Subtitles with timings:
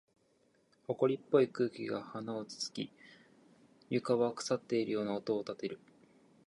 [0.87, 2.91] 埃っぽい空気が鼻を突き、
[3.91, 5.79] 床は腐っているような音を立てる。